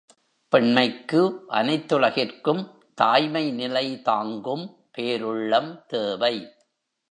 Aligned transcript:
பெண்மைக்கு 0.49 1.43
அனைத்துலகிற்கும் 1.49 2.63
தாய்மை 2.93 3.51
நிலை 3.51 4.01
தாங்கும் 4.01 4.65
பேருள்ளம் 4.97 5.85
தேவை. 5.85 6.35